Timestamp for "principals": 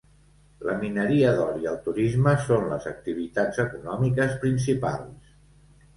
4.47-5.37